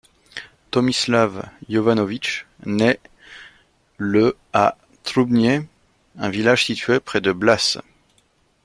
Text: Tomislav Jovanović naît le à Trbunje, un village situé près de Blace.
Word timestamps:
Tomislav 0.71 1.47
Jovanović 1.69 2.47
naît 2.65 2.99
le 3.97 4.35
à 4.51 4.75
Trbunje, 5.03 5.67
un 6.17 6.29
village 6.29 6.65
situé 6.65 6.99
près 6.99 7.21
de 7.21 7.31
Blace. 7.31 7.77